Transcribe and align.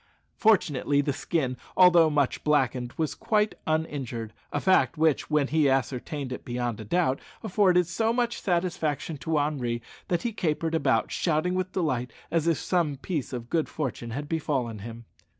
Fortunately 0.35 0.99
the 1.01 1.13
skin, 1.13 1.57
although 1.77 2.09
much 2.09 2.43
blackened, 2.43 2.91
was 2.97 3.13
quite 3.13 3.53
uninjured 3.67 4.33
a 4.51 4.59
fact 4.59 4.97
which, 4.97 5.29
when 5.29 5.49
he 5.49 5.69
ascertained 5.69 6.31
it 6.31 6.43
beyond 6.43 6.79
a 6.79 6.83
doubt, 6.83 7.19
afforded 7.43 7.85
so 7.85 8.11
much 8.11 8.41
satisfaction 8.41 9.15
to 9.17 9.37
Henri 9.37 9.79
that 10.07 10.23
he 10.23 10.33
capered 10.33 10.73
about 10.73 11.11
shouting 11.11 11.53
with 11.53 11.71
delight, 11.73 12.09
as 12.31 12.47
if 12.47 12.57
some 12.57 12.97
piece 12.97 13.31
of 13.31 13.47
good 13.47 13.69
fortune 13.69 14.09
had 14.09 14.27
befallen 14.27 14.79
him. 14.79 15.05